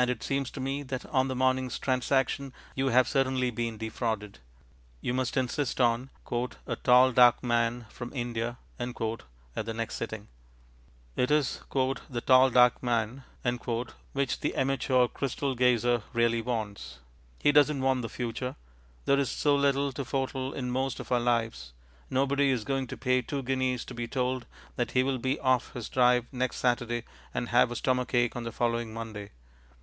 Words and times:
And 0.00 0.10
it 0.10 0.22
seems 0.22 0.48
to 0.52 0.60
me 0.60 0.84
that 0.84 1.04
on 1.06 1.26
the 1.26 1.34
morning's 1.34 1.76
transaction 1.76 2.52
you 2.76 2.86
have 2.90 3.08
certainly 3.08 3.50
been 3.50 3.78
defrauded. 3.78 4.38
You 5.00 5.12
must 5.12 5.36
insist 5.36 5.80
on 5.80 6.10
"a 6.68 6.76
tall 6.76 7.10
dark 7.10 7.42
man 7.42 7.84
from 7.88 8.12
India" 8.14 8.58
at 8.78 8.86
the 8.94 9.74
next 9.74 9.96
sitting. 9.96 10.28
It 11.16 11.32
is 11.32 11.62
"the 11.72 12.20
tall 12.24 12.50
dark 12.50 12.80
man" 12.80 13.24
which 14.12 14.38
the 14.38 14.54
amateur 14.54 15.08
crystal 15.08 15.56
gazer 15.56 16.04
really 16.12 16.42
wants. 16.42 17.00
He 17.40 17.50
doesn't 17.50 17.82
want 17.82 18.02
the 18.02 18.08
future. 18.08 18.54
There 19.04 19.18
is 19.18 19.28
so 19.30 19.56
little 19.56 19.90
to 19.94 20.04
foretell 20.04 20.52
in 20.52 20.70
most 20.70 21.00
of 21.00 21.10
our 21.10 21.18
lives. 21.18 21.72
Nobody 22.08 22.50
is 22.52 22.62
going 22.62 22.86
to 22.86 22.96
pay 22.96 23.20
two 23.20 23.42
guineas 23.42 23.84
to 23.86 23.94
be 23.94 24.06
told 24.06 24.46
that 24.76 24.92
he 24.92 25.02
will 25.02 25.18
be 25.18 25.40
off 25.40 25.72
his 25.72 25.88
drive 25.88 26.26
next 26.30 26.58
Saturday 26.58 27.02
and 27.34 27.48
have 27.48 27.72
a 27.72 27.76
stomach 27.76 28.14
ache 28.14 28.36
on 28.36 28.44
the 28.44 28.52
following 28.52 28.94
Monday. 28.94 29.32